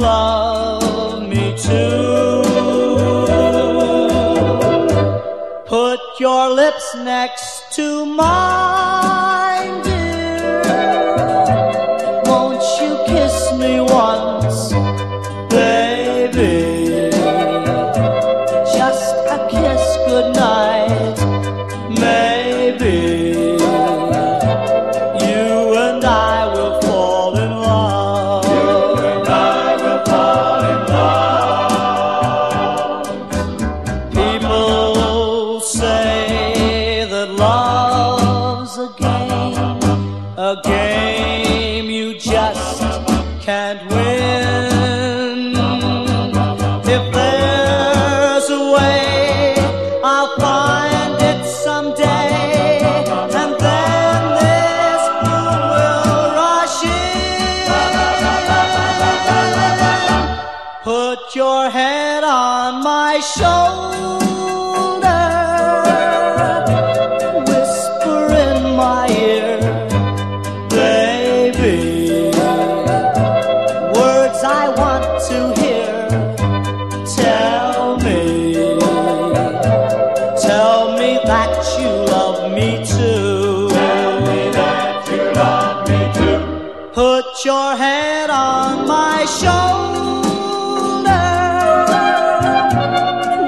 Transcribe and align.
love 0.00 1.22
me 1.28 1.54
too. 1.56 2.42
Put 5.66 6.00
your 6.18 6.50
lips 6.50 6.94
next 6.96 7.72
to 7.76 8.06
mine. 8.06 8.99
Yeah. 44.30 44.69
that 81.50 81.66
you 81.80 81.90
love 82.14 82.52
me 82.52 82.70
too. 82.84 83.68
Tell 83.70 84.20
me 84.28 84.40
that 84.58 85.08
you 85.10 85.22
love 85.40 85.88
me 85.88 86.00
too. 86.18 86.38
Put 86.92 87.44
your 87.44 87.76
head 87.76 88.30
on 88.30 88.86
my 88.86 89.18
shoulder. 89.40 90.08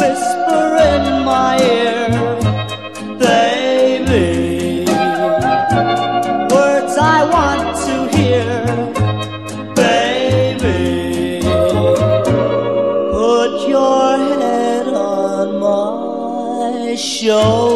Whisper 0.00 0.66
in 0.92 1.04
my 1.32 1.52
ear, 1.76 2.08
baby. 3.18 4.84
Words 6.54 6.94
I 7.16 7.18
want 7.34 7.66
to 7.86 7.94
hear, 8.16 8.48
baby. 9.74 11.40
Put 13.12 13.52
your 13.68 14.16
head 14.40 14.86
on 14.88 15.46
my 15.60 16.94
shoulder. 16.96 17.75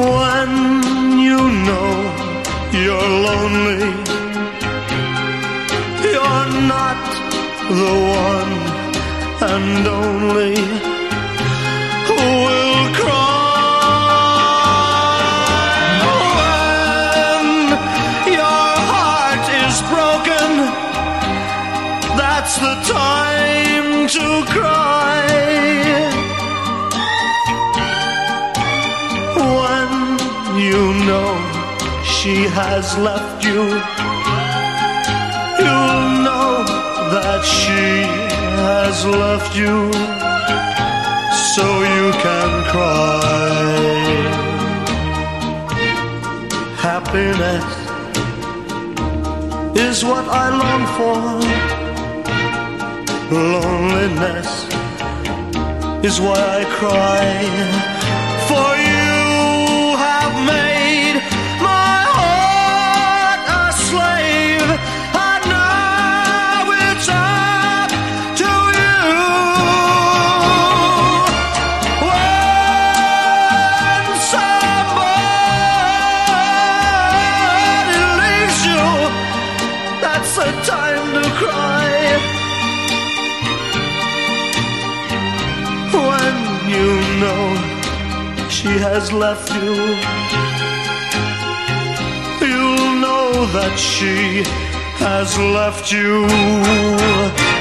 When 0.00 0.52
you 1.26 1.40
know 1.66 1.92
you're 2.72 3.12
lonely, 3.28 3.84
you're 6.08 6.48
not 6.74 7.00
the 7.68 7.92
one 8.24 8.52
and 9.52 9.86
only 10.02 10.56
who 12.08 12.20
will 12.46 12.84
cry. 13.00 13.50
When 16.40 17.46
your 18.40 18.68
heart 18.92 19.44
is 19.64 19.76
broken, 19.92 20.50
that's 22.16 22.54
the 22.56 22.74
time 22.94 24.08
to 24.08 24.26
cry. 24.50 24.89
She 32.22 32.44
has 32.60 32.98
left 32.98 33.42
you, 33.42 33.62
you'll 35.62 36.08
know 36.26 36.52
that 37.14 37.42
she 37.42 38.04
has 38.60 39.06
left 39.06 39.56
you 39.56 39.76
so 41.54 41.64
you 41.96 42.06
can 42.24 42.50
cry. 42.72 44.10
Happiness 46.88 47.68
is 49.88 50.04
what 50.04 50.26
I 50.28 50.46
long 50.62 50.84
for. 50.96 51.20
Loneliness 53.32 54.50
is 56.04 56.20
why 56.20 56.40
I 56.60 56.64
cry. 56.80 57.30
For 58.48 58.70
you 58.84 58.99
has 89.00 89.12
left 89.14 89.48
you, 89.54 89.72
you'll 92.46 93.00
know 93.00 93.46
that 93.56 93.74
she 93.78 94.42
has 94.98 95.38
left 95.38 95.90
you. 95.90 97.59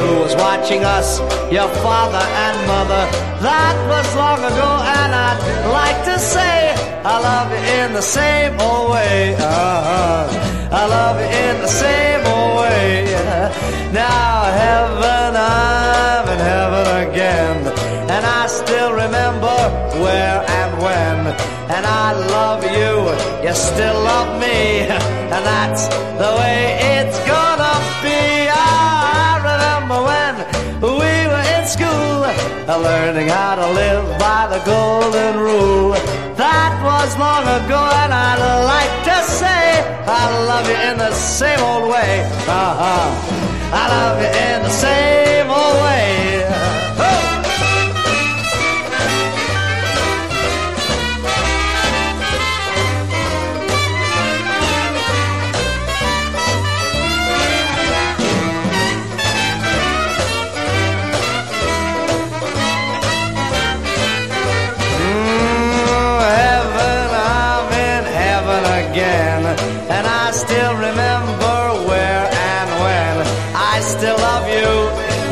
Who 0.00 0.20
was 0.24 0.34
watching 0.36 0.84
us, 0.84 1.20
your 1.50 1.68
father 1.84 2.24
and 2.44 2.56
mother. 2.66 3.02
That 3.48 3.76
was 3.92 4.06
long 4.22 4.40
ago, 4.52 4.70
and 4.98 5.10
I'd 5.28 5.40
like 5.80 6.00
to 6.10 6.18
say 6.18 6.74
I 7.04 7.14
love 7.30 7.48
you 7.54 7.62
in 7.80 7.92
the 7.92 8.06
same 8.18 8.52
old 8.60 8.90
way. 8.90 9.34
Uh-huh. 9.34 10.56
I 10.80 10.82
love 10.86 11.16
you 11.20 11.30
in 11.46 11.54
the 11.66 11.72
same 11.84 12.22
old 12.34 12.52
way. 12.60 13.04
Now 13.92 14.44
heaven, 14.62 15.30
I'm 15.36 16.26
in 16.34 16.40
heaven 16.52 16.86
again, 17.08 17.58
and 18.14 18.22
I 18.40 18.46
still 18.46 18.92
remember 18.92 19.56
where 20.02 20.38
and 20.60 20.72
when. 20.84 21.18
And 21.74 21.84
I 21.86 22.12
love 22.36 22.62
you, 22.64 22.92
you 23.46 23.54
still 23.54 23.98
love 24.12 24.40
me, 24.40 24.80
and 25.34 25.42
that's 25.52 25.88
the 26.22 26.30
way 26.40 26.78
it's 26.98 27.18
gonna 27.26 27.45
learning 32.74 33.28
how 33.28 33.54
to 33.54 33.70
live 33.70 34.18
by 34.18 34.48
the 34.50 34.58
golden 34.64 35.38
rule. 35.38 35.92
That 36.34 36.74
was 36.82 37.16
long 37.16 37.42
ago, 37.42 37.78
and 38.02 38.12
I'd 38.12 38.42
like 38.64 38.94
to 39.06 39.18
say 39.30 39.80
I 40.06 40.22
love 40.50 40.68
you 40.68 40.74
in 40.90 40.98
the 40.98 41.12
same 41.12 41.60
old 41.60 41.88
way. 41.88 42.22
Uh-huh. 42.48 43.06
I 43.72 43.88
love 43.88 44.20
you 44.20 44.28
in 44.28 44.62
the 44.62 44.70
same 44.70 45.25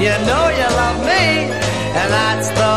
You 0.04 0.10
know 0.10 0.48
you 0.50 0.68
love 0.76 1.00
me. 1.00 1.48
And 1.96 2.12
that's 2.12 2.48
the 2.50 2.73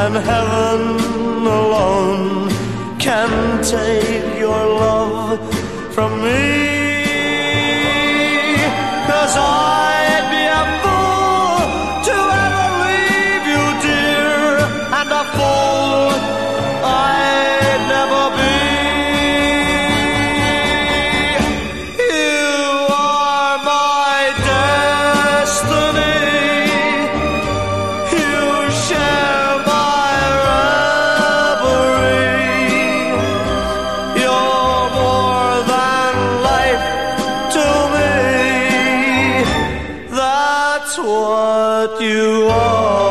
and 0.00 0.14
heaven 0.14 1.44
alone 1.44 2.48
can 3.00 3.62
take 3.64 4.38
your 4.38 4.64
love 4.78 5.40
from 5.92 6.22
me. 6.22 6.67
That's 40.88 41.00
what 41.00 42.00
you 42.00 42.48
are. 42.50 43.07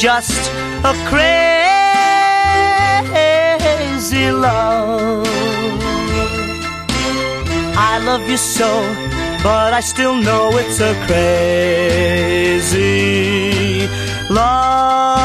Just 0.00 0.50
a 0.82 0.94
crazy 1.10 1.20
love. 4.32 5.26
I 7.76 7.98
love 8.06 8.26
you 8.26 8.38
so, 8.38 8.82
but 9.42 9.74
I 9.74 9.80
still 9.80 10.14
know 10.14 10.52
it's 10.54 10.80
a 10.80 10.94
crazy 11.06 12.40
love. 14.30 15.20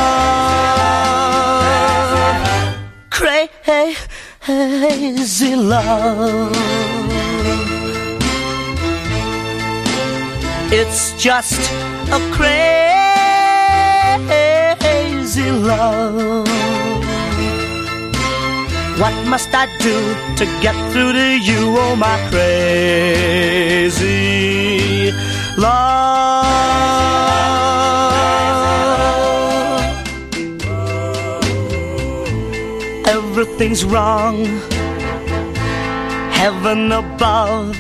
Crazy 3.12 3.96
love. 5.56 6.52
It's 10.70 11.14
just 11.14 11.62
a 12.12 12.20
crazy 12.34 12.85
love. 15.44 16.48
What 19.00 19.14
must 19.28 19.50
I 19.54 19.68
do 19.80 20.16
to 20.38 20.46
get 20.62 20.76
through 20.92 21.14
to 21.14 21.38
you, 21.38 21.76
oh 21.78 21.96
my 21.96 22.18
crazy 22.30 24.02
love? 25.58 26.46
Everything's 33.08 33.84
wrong, 33.84 34.46
heaven 36.32 36.92
above 36.92 37.76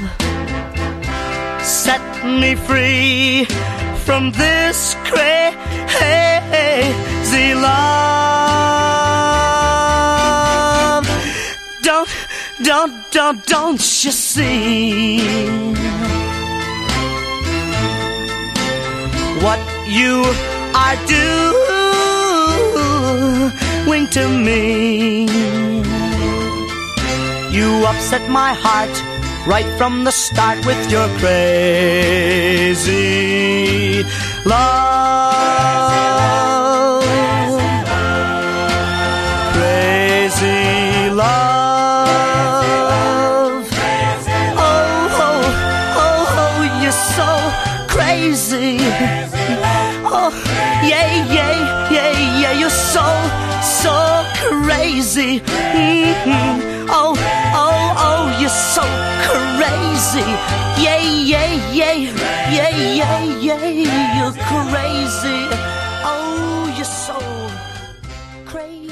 set 1.62 2.02
me 2.26 2.56
free 2.56 3.46
from 4.06 4.32
this 4.32 4.96
crazy 5.06 5.26
love. 7.54 7.75
Don't, 11.82 12.10
don't, 12.63 13.12
don't, 13.12 13.46
don't 13.46 13.82
you 14.04 14.12
see 14.12 15.20
what 19.44 19.60
you 19.88 20.24
are 20.74 20.98
doing 23.86 24.08
to 24.08 24.27
me? 24.30 25.25
You 27.51 27.86
upset 27.86 28.30
my 28.30 28.54
heart 28.54 28.96
right 29.48 29.68
from 29.77 30.04
the 30.04 30.12
start 30.12 30.65
with 30.65 30.92
your 30.92 31.08
crazy 31.20 32.86
love. 34.46 35.45
Crazy. 60.16 60.32
Yeah, 60.82 60.98
yeah, 60.98 61.54
yeah, 61.74 61.94
yeah, 61.94 62.70
yeah, 62.72 63.24
yeah, 63.40 63.68
you're 64.18 64.32
crazy. 64.32 65.40
Oh, 66.08 66.74
you're 66.75 66.86
so 66.86 67.18
crazy, 68.46 68.85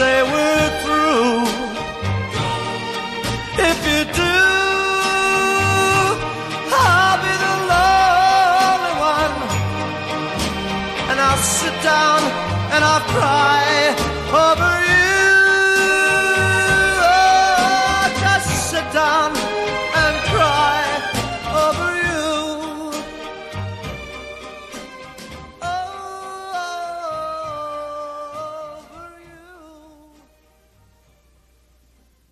say 0.00 0.22
we're 0.22 0.69